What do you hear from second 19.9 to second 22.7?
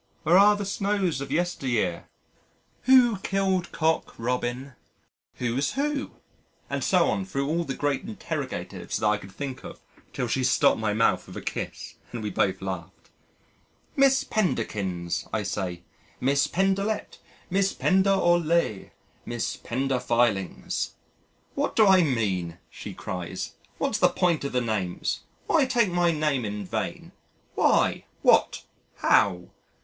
filings." What do I mean?